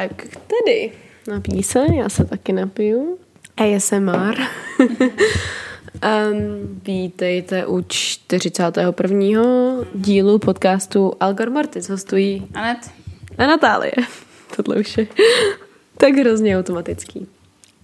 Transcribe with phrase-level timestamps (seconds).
[0.00, 0.92] Tak tedy,
[1.28, 3.18] napí se, já se taky napiju.
[3.56, 4.36] ASMR.
[4.80, 9.30] um, vítejte u 41.
[9.94, 11.88] dílu podcastu Algor Mortis.
[11.88, 12.78] Hostují Anet.
[13.38, 13.92] a Natálie.
[14.56, 15.06] Tohle už je
[15.98, 17.28] tak hrozně automatický.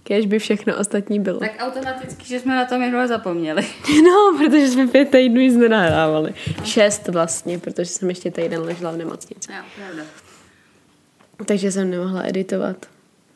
[0.03, 1.39] Kéž by všechno ostatní bylo.
[1.39, 3.65] Tak automaticky, že jsme na to minule zapomněli.
[4.03, 6.33] No, protože jsme pět týdnů nic nenahrávali.
[6.63, 9.51] Šest vlastně, protože jsem ještě týden ležela v nemocnici.
[9.51, 10.03] Jo, pravda.
[11.45, 12.85] Takže jsem nemohla editovat.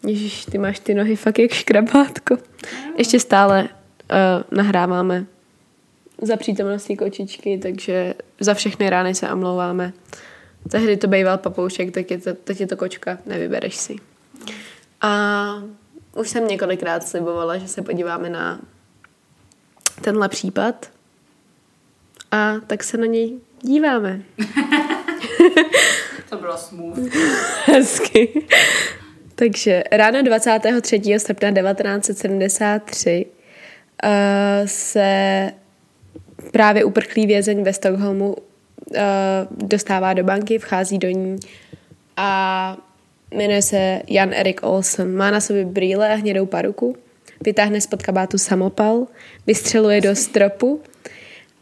[0.07, 2.37] Ježíš, ty máš ty nohy fakt jak škrabátko.
[2.97, 5.25] Ještě stále uh, nahráváme
[6.21, 9.93] za přítomností kočičky, takže za všechny rány se omlouváme.
[10.71, 13.95] Tehdy to býval papoušek, tak je to, teď je to kočka, nevybereš si.
[15.01, 15.63] A
[16.15, 18.59] už jsem několikrát slibovala, že se podíváme na
[20.01, 20.91] tenhle případ.
[22.31, 24.21] A tak se na něj díváme.
[26.29, 27.13] To bylo smooth.
[27.65, 28.45] Hezky.
[29.35, 31.01] Takže ráno 23.
[31.17, 34.09] srpna 1973 uh,
[34.65, 35.51] se
[36.51, 38.37] právě uprchlý vězeň ve Stockholmu uh,
[39.51, 41.37] dostává do banky, vchází do ní
[42.17, 42.77] a
[43.31, 45.15] jmenuje se Jan Erik Olsen.
[45.15, 46.95] Má na sobě brýle a hnědou paruku,
[47.41, 49.07] vytáhne spod kabátu samopal,
[49.47, 50.81] vystřeluje do stropu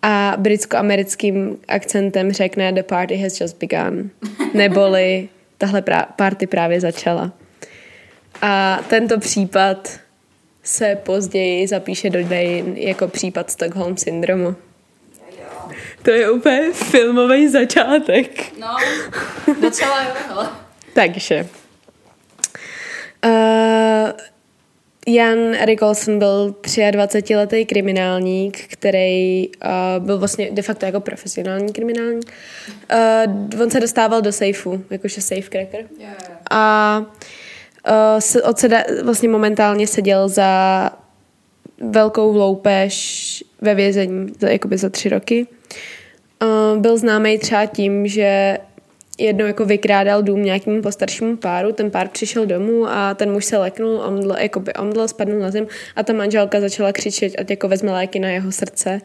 [0.06, 4.10] a britsko-americkým akcentem řekne The party has just begun.
[4.54, 5.84] Neboli tahle
[6.16, 7.32] party právě začala.
[8.42, 10.00] A tento případ
[10.64, 14.56] se později zapíše do dejin jako případ Stockholm syndromu.
[16.02, 18.60] To je úplně filmový začátek.
[18.60, 18.76] No,
[19.62, 20.50] docela jo, hele.
[20.94, 21.48] Takže.
[23.26, 24.12] Uh,
[25.08, 32.32] Jan Erik Olsen byl 23-letý kriminálník, který uh, byl vlastně de facto jako profesionální kriminálník.
[33.54, 35.86] Uh, on se dostával do sejfu, jakože safecracker.
[36.00, 36.08] Jo.
[36.52, 37.00] A
[37.88, 40.92] uh, se, odseda, vlastně momentálně seděl za
[41.82, 45.48] velkou loupež ve vězení, za, jakoby za tři roky.
[46.44, 48.58] Uh, byl známý třeba tím, že
[49.18, 53.58] jednou jako vykrádal dům nějakému postaršímu páru, ten pár přišel domů a ten muž se
[53.58, 57.92] leknul, omdl, jakoby omdl, spadnul na zem a ta manželka začala křičet, ať jako vezme
[57.92, 59.02] léky na jeho srdce,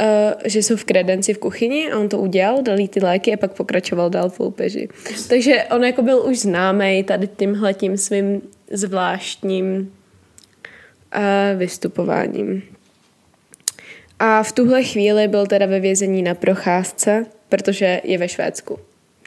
[0.00, 0.06] uh,
[0.44, 3.36] že jsou v kredenci v kuchyni a on to udělal, dal jí ty léky a
[3.36, 4.88] pak pokračoval dál v loupeži.
[5.28, 9.92] Takže on jako byl už známý tady tímhletím svým zvláštním
[11.16, 12.62] uh, vystupováním.
[14.18, 18.78] A v tuhle chvíli byl teda ve vězení na procházce, protože je ve Švédsku.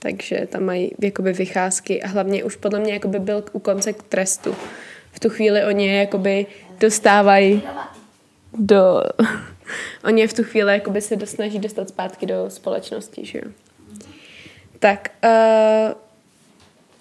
[0.02, 4.04] Takže tam mají jakoby vycházky a hlavně už podle mě jakoby byl u konce k
[4.04, 4.56] trestu.
[5.12, 6.46] V tu chvíli oni je jakoby
[6.80, 7.62] dostávají
[8.54, 9.04] do...
[10.04, 13.52] oni je v tu chvíli jakoby se snaží dostat zpátky do společnosti, že jo.
[14.80, 15.94] Tak uh,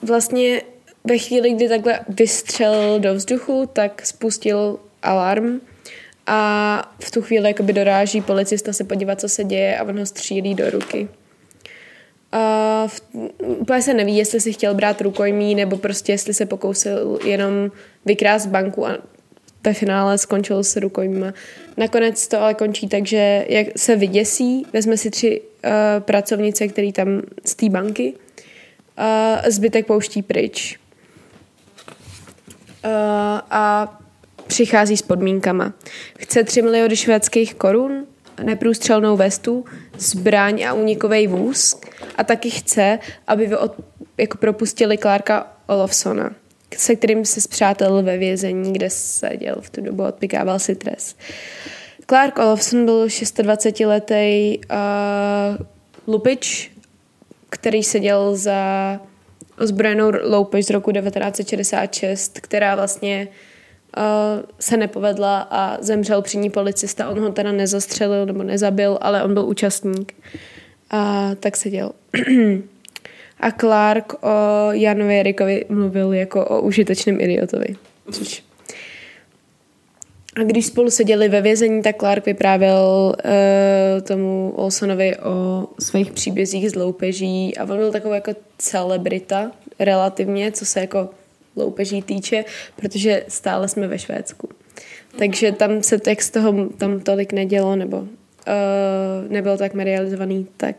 [0.09, 0.63] vlastně
[1.05, 5.61] ve chvíli, kdy takhle vystřelil do vzduchu, tak spustil alarm
[6.27, 10.07] a v tu chvíli jakoby doráží policista se podívat, co se děje a on ho
[10.07, 11.09] střílí do ruky.
[12.37, 13.01] A v,
[13.39, 17.71] úplně se neví, jestli si chtěl brát rukojmí, nebo prostě jestli se pokousil jenom
[18.05, 18.99] vykrást banku a
[19.65, 21.33] ve finále skončil s rukojmíma.
[21.77, 25.71] Nakonec to ale končí tak, že jak se vyděsí, vezme si tři uh,
[26.01, 28.15] pracovnice, který tam z té banky,
[28.97, 30.79] a zbytek pouští pryč.
[32.85, 32.91] Uh,
[33.51, 33.99] a
[34.47, 35.73] přichází s podmínkama.
[36.19, 38.07] Chce 3 miliony švédských korun,
[38.43, 39.65] neprůstřelnou vestu,
[39.99, 41.81] zbraň a únikový vůz
[42.17, 43.75] a taky chce, aby vy od,
[44.19, 46.35] jako propustili Clarka Olofsona,
[46.77, 51.19] se kterým se zpřátel ve vězení, kde seděl v tu dobu, odpikával si trest.
[52.07, 55.67] Clark Olofson byl 26-letý uh,
[56.07, 56.73] lupič,
[57.51, 59.01] který seděl za
[59.59, 63.29] ozbrojenou loupež z roku 1966, která vlastně
[64.59, 67.09] se nepovedla a zemřel při ní policista.
[67.09, 70.15] On ho teda nezastřelil nebo nezabil, ale on byl účastník.
[70.91, 71.93] A tak seděl.
[73.41, 74.29] a Clark o
[74.73, 77.77] Janovi Erikovi mluvil jako o užitečném idiotovi.
[78.11, 78.43] Což
[80.41, 86.71] a když spolu seděli ve vězení, tak Clark vyprávěl uh, tomu Olsonovi o svých příbězích
[86.71, 91.09] z loupeží a on byl takový jako celebrita relativně, co se jako
[91.57, 92.45] loupeží týče,
[92.77, 94.49] protože stále jsme ve Švédsku.
[95.19, 98.09] Takže tam se tak z toho tam tolik nedělo, nebo uh,
[99.29, 100.77] nebyl tak medializovaný, tak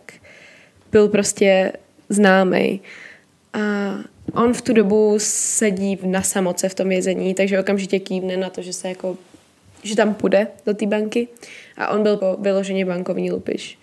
[0.91, 1.71] byl prostě
[2.09, 2.81] známý.
[3.53, 3.59] A
[4.33, 8.61] on v tu dobu sedí na samoce v tom vězení, takže okamžitě kývne na to,
[8.61, 9.17] že se jako
[9.83, 11.27] že tam půjde do té banky
[11.77, 13.77] a on byl vyloženě bankovní lupič.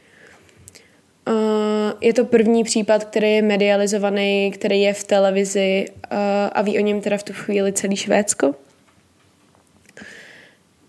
[1.29, 6.19] Uh, je to první případ, který je medializovaný, který je v televizi uh,
[6.53, 8.55] a ví o něm teda v tu chvíli celý Švédsko.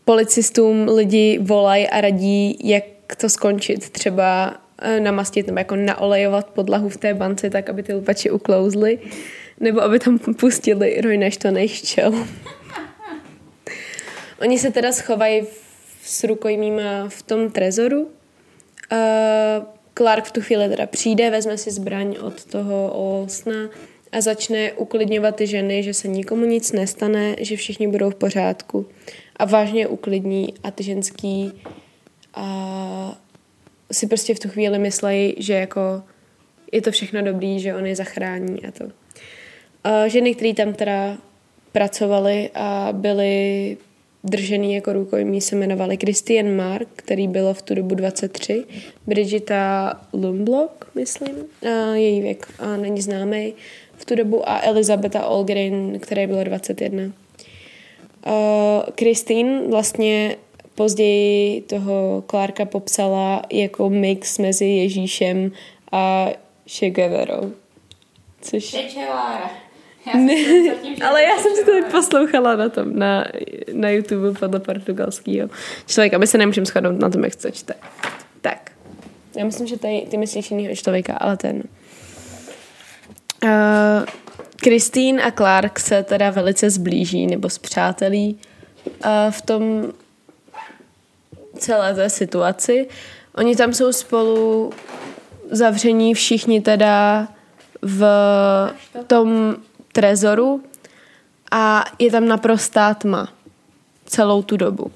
[0.06, 2.84] Policistům lidi volají a radí, jak
[3.18, 3.90] to skončit.
[3.90, 9.00] Třeba uh, namastit nebo jako naolejovat podlahu v té bance tak, aby ty lupači uklouzly.
[9.60, 12.12] Nebo aby tam pustili roj neštonej ščel.
[14.42, 15.48] Oni se teda schovají
[16.04, 18.12] s rukojmíma v tom trezoru.
[18.92, 23.70] Uh, Clark v tu chvíli teda přijde, vezme si zbraň od toho Olsna
[24.12, 28.86] a začne uklidňovat ty ženy, že se nikomu nic nestane, že všichni budou v pořádku.
[29.36, 31.52] A vážně uklidní a ty ženský
[32.34, 33.22] a
[33.92, 36.04] si prostě v tu chvíli myslejí, že jako
[36.72, 38.86] je to všechno dobrý, že on je zachrání a to.
[39.84, 41.18] A ženy, které tam teda
[41.72, 43.78] pracovali a byly
[44.26, 48.66] držený jako rukojmí se jmenovali Christian Mark, který bylo v tu dobu 23,
[49.08, 51.36] Brigita Lumblock, myslím,
[51.72, 53.54] a její věk a není známý
[53.98, 57.04] v tu dobu, a Elizabeta Olgren, které bylo 21.
[59.00, 60.36] Christine vlastně
[60.76, 65.52] později toho Clarka popsala jako mix mezi Ježíšem
[65.92, 66.30] a
[66.70, 67.52] Che Guevarou.
[68.42, 68.74] Což...
[68.74, 69.52] Já
[70.18, 70.34] ne,
[71.08, 73.26] ale já jsem si to teď poslouchala na tom, na,
[73.74, 75.50] na YouTube podle portugalského
[75.86, 76.18] člověka.
[76.18, 77.74] My se nemůžeme shodnout na tom, jak to čte.
[78.42, 78.72] Tak.
[79.36, 81.64] Já myslím, že tady, ty myslíš jinýho člověka, ale ten.
[83.44, 83.50] Uh,
[84.64, 88.40] Christine a Clark se teda velice zblíží nebo zpřátelí
[88.86, 89.92] uh, v tom
[91.58, 92.88] celé té situaci.
[93.36, 94.74] Oni tam jsou spolu
[95.52, 97.28] zavření všichni teda
[97.82, 98.06] v
[99.08, 99.56] tom
[99.96, 100.64] trezoru
[101.52, 103.34] a je tam naprostá tma
[104.06, 104.92] celou tu dobu.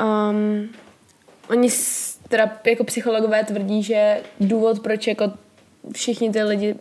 [0.00, 0.68] Um,
[1.50, 1.68] oni
[2.28, 5.32] teda jako psychologové tvrdí, že důvod, proč jako
[5.92, 6.74] všichni ty lidi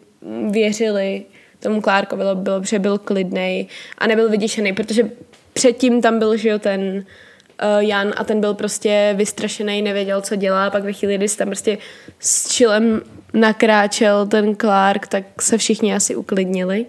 [0.49, 1.25] věřili
[1.59, 3.67] tomu Clarkovi, bylo, bylo, že byl klidnej
[3.97, 5.11] a nebyl vyděšený, protože
[5.53, 10.35] předtím tam byl, že jo, ten uh, Jan a ten byl prostě vystrašený, nevěděl, co
[10.35, 11.77] dělá, pak ve chvíli, kdy tam prostě
[12.19, 13.01] s čilem
[13.33, 16.85] nakráčel ten Clark, tak se všichni asi uklidnili.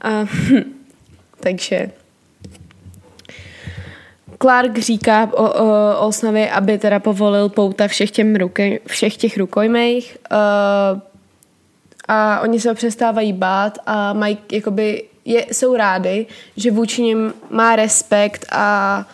[0.00, 0.24] A,
[1.40, 1.90] takže
[4.38, 10.18] Clark říká o, o Olsnovi, aby teda povolil pouta všech, těm ruky, všech těch rukojmejch
[10.30, 11.00] uh,
[12.08, 16.26] a oni se ho přestávají bát a mají, jakoby, je, jsou rádi,
[16.56, 19.04] že vůči nim má respekt a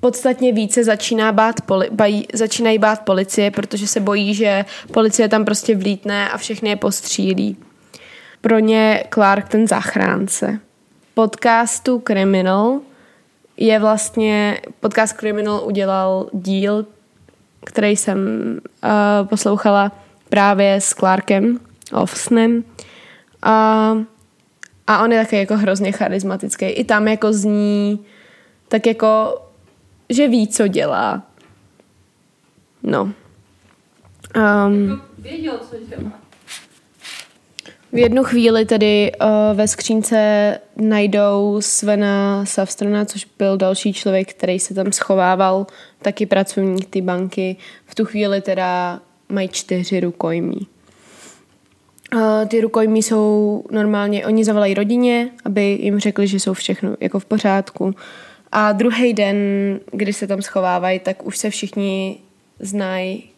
[0.00, 5.44] podstatně více začíná bát poli, bají, začínají bát policie, protože se bojí, že policie tam
[5.44, 7.56] prostě vlítne a všechny je postřílí.
[8.40, 10.60] Pro ně Clark ten zachránce.
[11.14, 12.80] Podcastu Criminal
[13.56, 16.86] je vlastně, podcast Criminal udělal díl,
[17.64, 18.18] který jsem
[18.84, 19.92] uh, poslouchala
[20.28, 21.60] právě s Clarkem
[21.92, 22.64] Offsnem.
[23.42, 23.92] A,
[24.86, 26.66] a on je taky jako hrozně charismatický.
[26.66, 28.04] I tam jako zní
[28.68, 29.42] tak jako
[30.10, 31.22] že ví, co dělá.
[32.82, 33.12] No.
[34.36, 36.12] Um, Věděl, co dělá.
[37.92, 44.58] V jednu chvíli tedy uh, ve skřínce najdou Svena Savstrona, což byl další člověk, který
[44.58, 45.66] se tam schovával,
[46.02, 47.56] taky pracovník ty banky.
[47.86, 50.66] V tu chvíli teda mají čtyři rukojmí.
[52.14, 57.20] Uh, ty rukojmí jsou normálně, oni zavolají rodině, aby jim řekli, že jsou všechno jako
[57.20, 57.94] v pořádku.
[58.52, 59.36] A druhý den,
[59.92, 62.18] kdy se tam schovávají, tak už se všichni
[62.60, 63.30] znají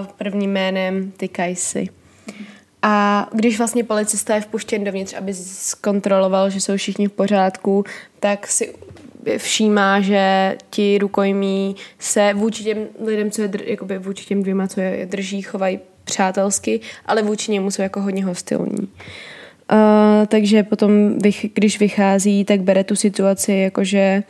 [0.00, 1.88] uh, prvním jménem týkají si.
[2.82, 7.84] A když vlastně policista je vpuštěn dovnitř, aby zkontroloval, že jsou všichni v pořádku,
[8.20, 8.74] tak si
[9.36, 14.80] všímá, že ti rukojmí se vůči těm lidem, co je, jakoby vůči těm dvěma, co
[14.80, 18.88] je drží, chovají přátelsky, ale vůči němu jsou jako hodně hostilní.
[19.72, 21.18] Uh, takže potom,
[21.54, 24.22] když vychází, tak bere tu situaci jakože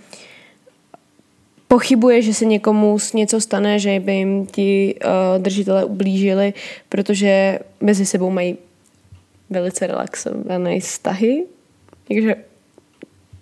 [1.71, 6.55] pochybuje, že se někomu něco stane, že by jim ti uh, držitelé ublížili,
[6.89, 8.59] protože mezi sebou mají
[9.51, 11.47] velice relaxované vztahy.
[12.09, 12.35] Takže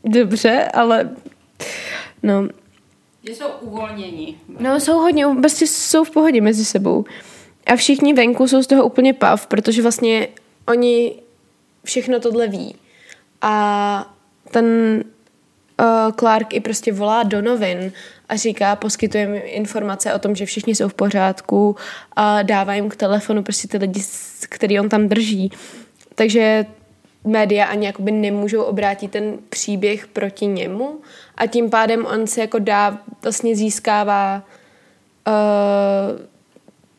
[0.05, 1.11] dobře, ale
[2.23, 2.49] no.
[3.29, 4.39] Že jsou uvolnění.
[4.61, 7.05] No, jsou hodně, prostě jsou v pohodě mezi sebou.
[7.67, 10.29] A všichni venku jsou z toho úplně pav, protože vlastně
[10.69, 11.15] oni
[11.85, 12.75] všechno tohle ví.
[13.41, 14.15] A
[14.51, 14.65] ten
[15.81, 17.93] uh, Clark i prostě volá do novin
[18.29, 21.77] a říká, poskytuje informace o tom, že všichni jsou v pořádku
[22.17, 24.03] a dává jim k telefonu prostě ty lidi,
[24.49, 25.53] který on tam drží.
[26.15, 26.67] Takže
[27.25, 31.01] média ani jakoby nemůžou obrátit ten příběh proti němu
[31.37, 34.43] a tím pádem on se jako dá, vlastně získává
[35.27, 36.27] uh,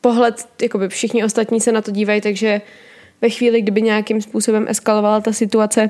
[0.02, 2.62] pohled, jakoby všichni ostatní se na to dívají, takže
[3.22, 5.90] ve chvíli, kdyby nějakým způsobem eskalovala ta situace,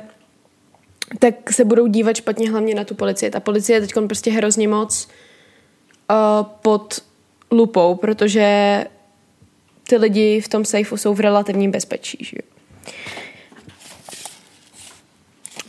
[1.19, 3.29] tak se budou dívat špatně hlavně na tu policii.
[3.29, 5.07] Ta policie je teď prostě hrozně moc
[6.09, 7.03] uh, pod
[7.51, 8.85] lupou, protože
[9.87, 12.17] ty lidi v tom sejfu jsou v relativním bezpečí.
[12.21, 12.37] Že?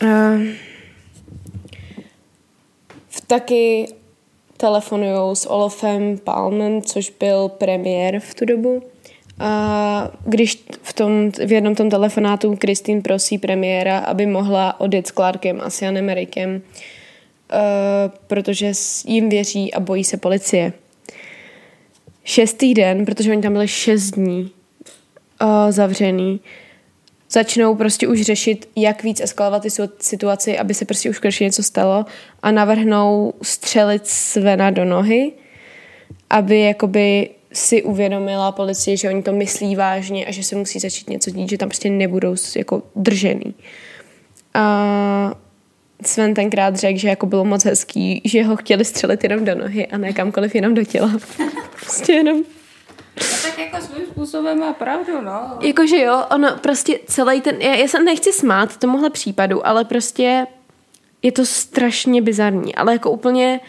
[0.02, 0.42] Uh,
[3.26, 3.94] taky
[4.56, 8.82] telefonují s Olofem Palmem, což byl premiér v tu dobu.
[9.40, 15.12] A když v, tom, v jednom tom telefonátu Kristýn prosí premiéra, aby mohla odjet s
[15.12, 16.60] Clarkem a s Janem Erikem, uh,
[18.26, 18.72] protože
[19.06, 20.72] jim věří a bojí se policie.
[22.24, 24.50] Šestý den, protože oni tam byli šest dní
[25.42, 26.40] uh, zavřený,
[27.30, 29.68] začnou prostě už řešit, jak víc eskalovat ty
[30.00, 32.04] situaci, aby se prostě už konečně něco stalo
[32.42, 35.32] a navrhnou střelit Svena do nohy,
[36.30, 41.10] aby jakoby si uvědomila policie, že oni to myslí vážně a že se musí začít
[41.10, 43.54] něco dít, že tam prostě nebudou jako držený.
[44.54, 45.34] A
[46.04, 49.86] Sven tenkrát řekl, že jako bylo moc hezký, že ho chtěli střelit jenom do nohy
[49.86, 51.10] a ne kamkoliv jenom do těla.
[51.80, 52.42] prostě jenom
[53.42, 55.58] tak jako svým způsobem má pravdu, no.
[55.60, 60.46] Jakože jo, ono prostě celý ten, já, já se nechci smát tomuhle případu, ale prostě
[61.22, 63.60] je to strašně bizarní, ale jako úplně,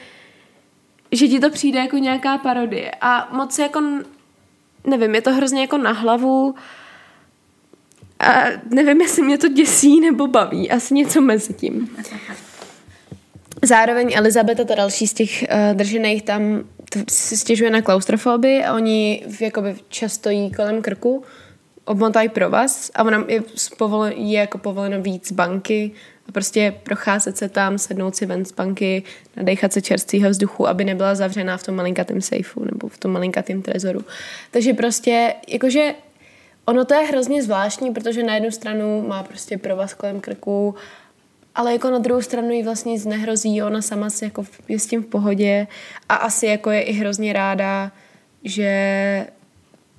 [1.12, 2.92] že ti to přijde jako nějaká parodie.
[3.02, 3.82] A moc jako,
[4.88, 6.56] nevím, je to hrozně jako na hlavu.
[8.20, 11.98] A nevím, jestli mě to děsí nebo baví, asi něco mezi tím.
[13.62, 16.64] Zároveň Elizabeta, ta další z těch uh, držených, tam
[17.10, 21.24] si stěžuje na klaustrofobii a oni jakoby často jí kolem krku,
[21.86, 23.44] obmotají pro vás a ona je,
[24.16, 25.92] je jako povoleno víc banky
[26.32, 29.04] a prostě procházet se tam, sednout si ven z banky,
[29.38, 33.62] nadechat se čerstvého vzduchu, aby nebyla zavřená v tom malinkatém sejfu nebo v tom malinkatém
[33.62, 34.06] trezoru.
[34.52, 35.94] Takže prostě, jakože
[36.66, 40.76] ono to je hrozně zvláštní, protože na jednu stranu má prostě pro vás kolem krku
[41.56, 44.86] ale jako na druhou stranu jí vlastně nic nehrozí, ona sama si jako je s
[44.86, 45.68] tím v pohodě
[46.10, 47.92] a asi jako je i hrozně ráda,
[48.44, 49.28] že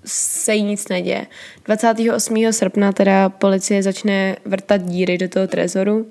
[0.04, 1.26] se jí nic neděje.
[1.64, 2.52] 28.
[2.52, 6.06] srpna teda policie začne vrtat díry do toho trezoru,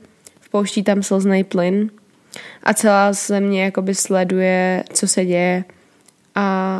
[0.52, 1.92] vpouští tam slzný plyn
[2.64, 5.64] a celá země jakoby sleduje, co se děje
[6.36, 6.78] a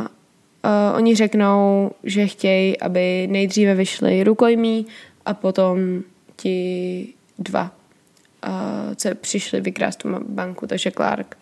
[0.64, 4.86] uh, oni řeknou, že chtějí, aby nejdříve vyšli rukojmí
[5.26, 6.02] a potom
[6.36, 7.72] ti dva
[8.46, 11.38] uh, co přišli vykrást tu banku, takže Clark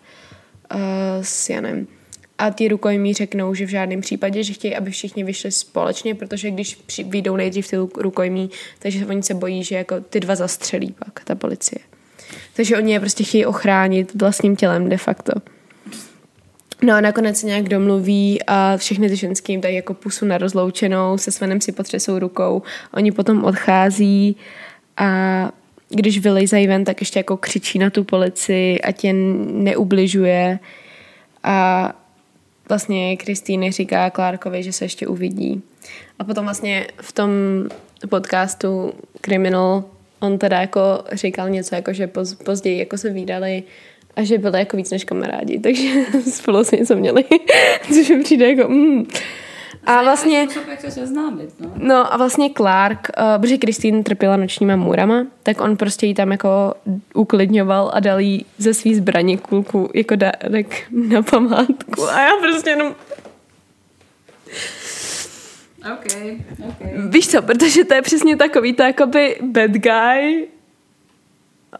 [0.73, 0.79] uh,
[1.21, 1.87] s Janem.
[2.37, 6.51] A ty rukojmí řeknou, že v žádném případě, že chtějí, aby všichni vyšli společně, protože
[6.51, 10.95] když při, vyjdou nejdřív ty rukojmí, takže oni se bojí, že jako ty dva zastřelí
[11.05, 11.90] pak ta policie.
[12.55, 15.31] Takže oni je prostě chtějí ochránit vlastním tělem de facto.
[16.83, 20.37] No a nakonec se nějak domluví a všechny ty ženský jim dají jako pusu na
[20.37, 22.61] rozloučenou, se Svenem si potřesou rukou,
[22.93, 24.37] oni potom odchází
[24.97, 25.51] a
[25.89, 30.59] když vylejzají ven, tak ještě jako křičí na tu policii, ať je neubližuje
[31.43, 31.93] a
[32.69, 35.61] vlastně Kristýny říká Clarkovi, že se ještě uvidí.
[36.19, 37.29] A potom vlastně v tom
[38.09, 39.83] podcastu Criminal
[40.21, 43.63] on teda jako říkal něco, jako že poz, později jako se výdali
[44.15, 45.89] a že byli jako víc než kamarádi, takže
[46.31, 47.25] spolu se něco měli,
[47.93, 49.05] což mi přijde jako mm,
[49.85, 50.47] a vlastně...
[50.69, 51.71] jak se seznámit, no.
[51.75, 56.31] no a vlastně Clark, uh, protože Kristýn trpěla nočníma můrama, tak on prostě jí tam
[56.31, 56.73] jako
[57.13, 62.09] uklidňoval a dal jí ze svý zbraně kulku jako dárek na památku.
[62.09, 62.95] A já prostě jenom...
[65.93, 66.37] Okay,
[66.69, 66.93] okay.
[67.09, 70.47] Víš co, protože to je přesně takový to jakoby bad guy,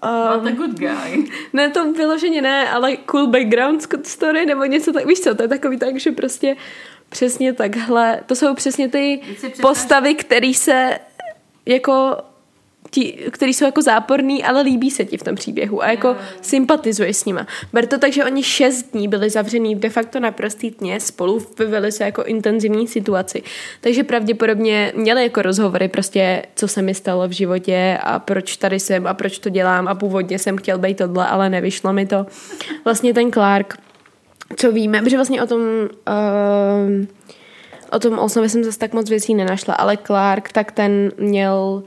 [0.03, 1.31] Um, Not a good guy.
[1.53, 5.47] Ne, to vyloženě ne, ale cool background story nebo něco tak, víš co, to je
[5.47, 6.55] takový tak, že prostě
[7.11, 8.21] Přesně takhle.
[8.25, 9.21] To jsou přesně ty
[9.61, 10.99] postavy, které se
[11.65, 12.17] jako
[12.91, 16.17] ti, který jsou jako záporný, ale líbí se ti v tom příběhu a jako no.
[16.41, 17.47] sympatizuješ s nima.
[17.73, 21.45] Ber to tak, že oni šest dní byli zavřený de facto na prostý tně spolu
[21.59, 23.43] ve velice jako intenzivní situaci.
[23.81, 28.79] Takže pravděpodobně měli jako rozhovory prostě, co se mi stalo v životě a proč tady
[28.79, 32.25] jsem a proč to dělám a původně jsem chtěl být tohle, ale nevyšlo mi to.
[32.85, 33.77] Vlastně ten Clark
[34.55, 37.05] co víme, protože vlastně o tom uh,
[37.91, 41.83] o tom Olsonovi jsem zase tak moc věcí nenašla, ale Clark, tak ten měl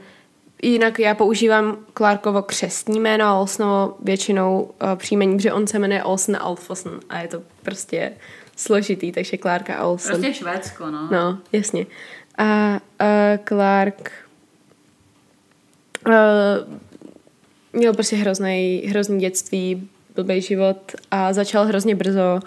[0.61, 6.03] jinak já používám Clarkovo křestní jméno a Olsonovo většinou uh, příjmení, protože on se jmenuje
[6.03, 8.11] Olson Alfoson a je to prostě
[8.55, 10.11] složitý, takže Clark a Olson.
[10.11, 11.07] Prostě Švédsko, no.
[11.11, 11.85] No, jasně.
[12.37, 14.11] A uh, Clark
[16.07, 16.13] uh,
[17.73, 22.39] měl prostě hrozný, hrozný dětství, blbý život a začal hrozně brzo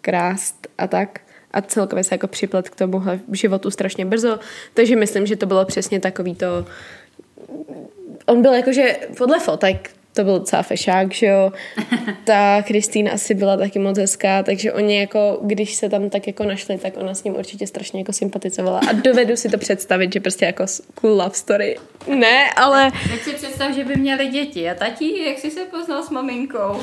[0.00, 1.20] krást a tak.
[1.54, 4.38] a celkově se jako připlet k tomuhle životu strašně brzo,
[4.74, 6.66] takže myslím, že to bylo přesně takový to,
[8.26, 11.52] on byl jakože podle fotek to byl docela fešák, že jo.
[12.24, 16.44] Ta Kristýna asi byla taky moc hezká, takže oni jako, když se tam tak jako
[16.44, 18.80] našli, tak ona s ním určitě strašně jako sympatizovala.
[18.88, 21.76] A dovedu si to představit, že prostě jako cool love story.
[22.06, 22.92] Ne, ale...
[23.10, 24.70] Jak si představ, že by měli děti.
[24.70, 26.80] A tati, jak jsi se poznal s maminkou?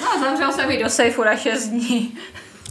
[0.00, 2.14] No, zavřel jsem ji do sejfu na 6 dní.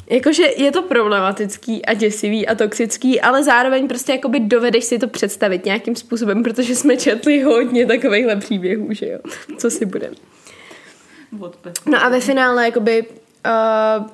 [0.09, 5.07] Jakože je to problematický a děsivý a toxický, ale zároveň prostě jakoby dovedeš si to
[5.07, 9.19] představit nějakým způsobem, protože jsme četli hodně takovýchhle příběhů, že jo.
[9.57, 10.13] Co si budem.
[11.85, 14.05] No a ve finále jakoby uh,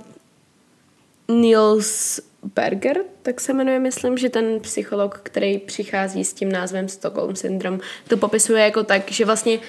[1.41, 2.19] Niels
[2.55, 7.79] Berger, tak se jmenuje, myslím, že ten psycholog, který přichází s tím názvem Stockholm syndrom,
[8.07, 9.59] to popisuje jako tak, že vlastně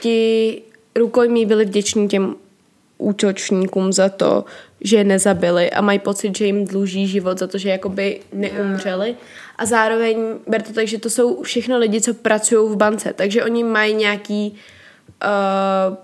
[0.00, 0.62] ti
[0.96, 2.36] rukojmí byli vděční těm
[2.98, 4.44] útočníkům za to,
[4.80, 9.14] že je nezabili a mají pocit, že jim dluží život za to, že jakoby neumřeli.
[9.58, 13.44] A zároveň ber to tak, že to jsou všechno lidi, co pracují v bance, takže
[13.44, 14.56] oni mají nějaký
[15.22, 15.96] uh,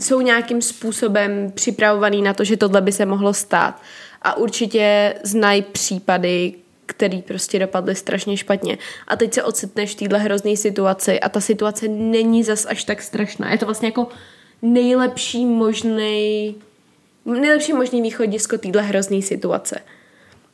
[0.00, 3.82] jsou nějakým způsobem připravovaný na to, že tohle by se mohlo stát.
[4.22, 6.54] A určitě znají případy,
[6.86, 8.78] který prostě dopadly strašně špatně.
[9.08, 13.02] A teď se ocitneš v téhle hrozné situaci a ta situace není zas až tak
[13.02, 13.52] strašná.
[13.52, 14.08] Je to vlastně jako
[14.62, 16.54] nejlepší možný
[17.24, 19.80] nejlepší možný východisko téhle hrozný situace.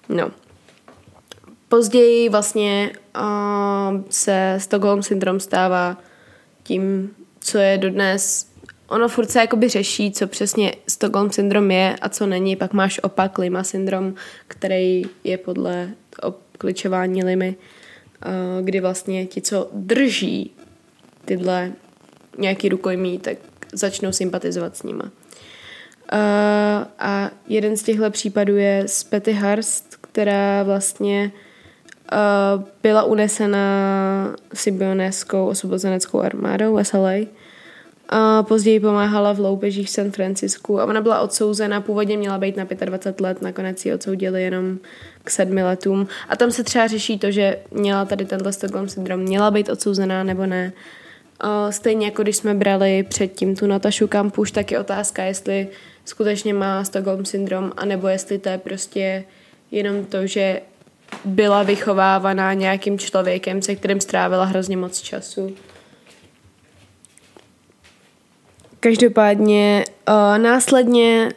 [0.09, 0.31] No.
[1.69, 5.97] Později vlastně uh, se Stockholm syndrom stává
[6.63, 7.11] tím,
[7.41, 8.49] co je dodnes
[8.89, 12.57] ono furt se jakoby řeší, co přesně Stockholm syndrom je a co není.
[12.57, 14.15] Pak máš opak Lima syndrom,
[14.49, 15.91] který je podle
[16.23, 17.57] obkličování Limy,
[18.63, 20.51] kdy vlastně ti, co drží
[21.25, 21.73] tyhle
[22.39, 23.37] nějaký rukojmí, tak
[23.73, 25.11] začnou sympatizovat s nima.
[26.13, 31.33] Uh, a jeden z těchto případů je z Petty Harst, která vlastně
[32.13, 33.59] uh, byla unesena
[34.55, 37.27] symbionéskou osvobozeneckou armádou SLA.
[38.09, 42.57] A později pomáhala v loupežích v San Francisku a ona byla odsouzena, původně měla být
[42.57, 44.79] na 25 let, nakonec ji odsoudili jenom
[45.25, 46.09] k sedmi letům.
[46.29, 50.23] A tam se třeba řeší to, že měla tady tenhle Stockholm syndrom, měla být odsouzená
[50.23, 50.73] nebo ne.
[51.71, 55.69] Stejně jako když jsme brali předtím tu Natašu Kampuš, tak je otázka, jestli
[56.05, 59.25] skutečně má Stockholm syndrom, anebo jestli to je prostě
[59.71, 60.61] jenom to, že
[61.25, 65.55] byla vychovávaná nějakým člověkem, se kterým strávila hrozně moc času.
[68.81, 71.29] Každopádně uh, následně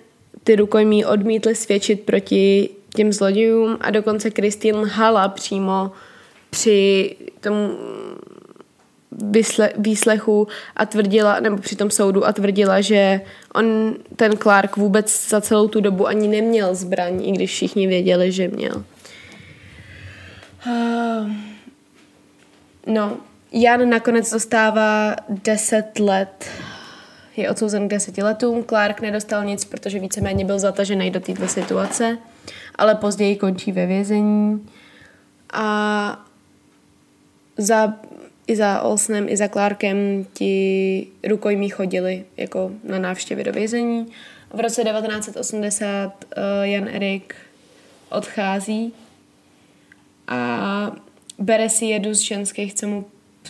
[0.44, 5.92] ty rukojmí odmítly svědčit proti těm zlodějům a dokonce Kristýn lhala přímo
[6.50, 7.54] při tom
[9.12, 13.22] vysle, výslechu a tvrdila, nebo při tom soudu a tvrdila, že
[13.54, 18.32] on, ten Clark vůbec za celou tu dobu ani neměl zbraň, i když všichni věděli,
[18.32, 18.84] že měl.
[20.68, 21.32] Uh,
[22.88, 23.18] no,
[23.52, 26.46] Jan nakonec dostává 10 let
[27.38, 28.64] je odsouzen k deseti letům.
[28.64, 32.18] Clark nedostal nic, protože víceméně byl zatažený do této situace,
[32.76, 34.68] ale později končí ve vězení.
[35.54, 36.26] A
[37.58, 37.94] za
[38.48, 44.08] i za Olsnem, i za Clarkem ti rukojmí chodili jako na návštěvy do vězení.
[44.54, 47.36] V roce 1980 uh, eh, Jan Erik
[48.10, 48.94] odchází
[50.28, 50.92] a
[51.40, 53.06] bere si jedu z ženských, co mu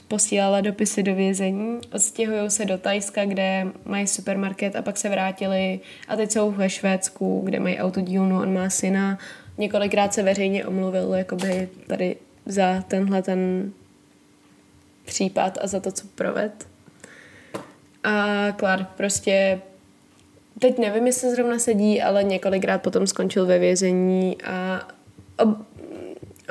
[0.08, 1.80] posílala dopisy do vězení.
[1.94, 6.70] Odstěhují se do Tajska, kde mají supermarket a pak se vrátili a teď jsou ve
[6.70, 9.18] Švédsku, kde mají autodílnu, on má syna.
[9.58, 13.72] Několikrát se veřejně omluvil jakoby tady za tenhle ten
[15.12, 16.68] případ a za to, co proved.
[18.04, 19.62] A Clark prostě
[20.60, 24.88] teď nevím, jestli zrovna sedí, ale několikrát potom skončil ve vězení a
[25.38, 25.50] ob,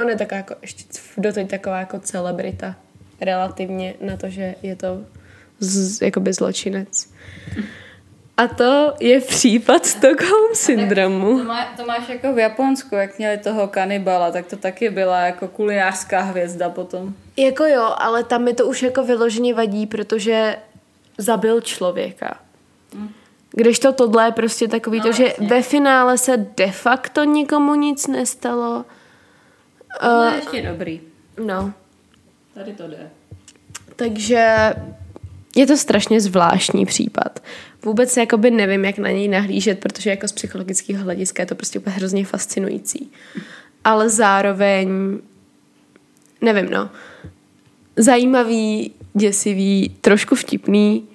[0.02, 0.84] on je taková jako ještě
[1.16, 2.76] doteď taková jako celebrita
[3.20, 5.00] relativně na to, že je to
[5.60, 7.08] z, jakoby zločinec.
[8.40, 11.38] A to je případ Stockholm syndromu.
[11.38, 15.20] To, má, to máš jako v Japonsku, jak měli toho kanibala, tak to taky byla
[15.20, 17.14] jako kulinářská hvězda potom.
[17.36, 20.56] Jako jo, ale tam mi to už jako vyloženě vadí, protože
[21.18, 22.38] zabil člověka.
[22.94, 23.08] Hmm.
[23.50, 25.46] Když to tohle je prostě takový no, to, že jasně.
[25.46, 28.84] ve finále se de facto nikomu nic nestalo.
[30.00, 31.00] To je uh, ještě dobrý.
[31.44, 31.72] No.
[32.54, 33.10] Tady to jde.
[33.96, 34.72] Takže
[35.60, 37.42] je to strašně zvláštní případ.
[37.84, 41.78] Vůbec jakoby nevím, jak na něj nahlížet, protože jako z psychologického hlediska je to prostě
[41.78, 43.12] úplně hrozně fascinující.
[43.84, 44.88] Ale zároveň
[46.40, 46.90] nevím, no.
[47.96, 51.08] Zajímavý, děsivý, trošku vtipný.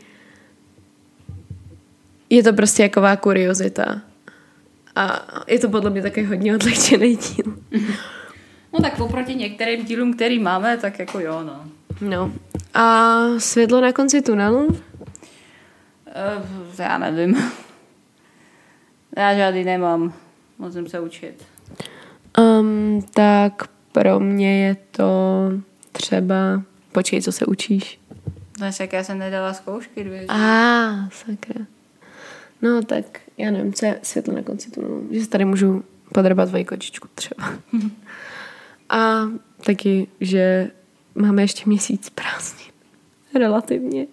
[2.29, 4.01] Je to prostě jaková kuriozita.
[4.95, 7.57] A je to podle mě taky hodně odlehčený díl.
[8.73, 11.65] No tak oproti některým dílům, který máme, tak jako jo, no.
[12.01, 12.31] No.
[12.75, 14.65] A světlo na konci tunelu?
[14.65, 14.79] Uh,
[16.79, 17.51] já nevím.
[19.17, 20.13] Já žádný nemám.
[20.59, 21.45] Musím se učit.
[22.39, 25.51] Um, tak pro mě je to
[25.91, 26.61] třeba...
[26.91, 27.99] Počkej, co se učíš?
[28.59, 30.25] No jak já jsem nedala zkoušky dvě.
[30.27, 31.65] A, ah, sakra.
[32.61, 35.07] No tak, já nevím, co je světlo na konci tunelu.
[35.11, 35.83] Že si tady můžu
[36.13, 37.53] podrbat tvoji kočičku třeba.
[38.89, 39.21] A
[39.65, 40.71] taky, že
[41.15, 42.71] máme ještě měsíc prázdnin.
[43.35, 44.07] Relativně.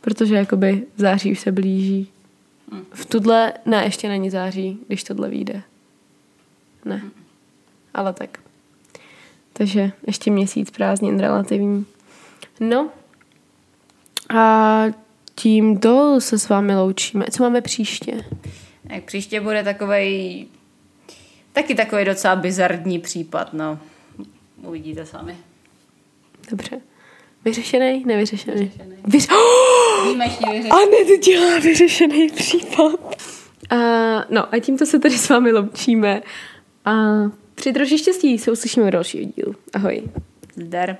[0.00, 2.08] Protože jakoby září už se blíží.
[2.92, 5.62] V tuhle, ne, ještě není září, když tohle vyjde.
[6.84, 7.02] Ne.
[7.94, 8.38] Ale tak.
[9.52, 11.86] Takže ještě měsíc prázdnin relativní.
[12.60, 12.90] No.
[14.36, 14.84] A
[15.34, 17.24] tímto se s vámi loučíme.
[17.30, 18.24] Co máme příště?
[18.88, 20.46] Tak příště bude takovej
[21.52, 23.78] taky takový docela bizardní případ, no.
[24.62, 25.36] Uvidíte sami.
[26.50, 26.80] Dobře.
[27.44, 28.04] Vyřešený?
[28.06, 28.54] Nevyřešený?
[28.54, 28.96] Vyřešený.
[29.06, 29.28] Vyř...
[30.04, 30.70] Výjimečně vyřešený.
[30.70, 33.16] A ne, to dělá vyřešený případ.
[33.70, 33.76] A,
[34.30, 36.22] no a tímto se tady s vámi loučíme.
[36.84, 36.92] A
[37.54, 39.54] při troši štěstí se uslyšíme v dalšího dílu.
[39.74, 40.02] Ahoj.
[40.56, 40.96] Zdar.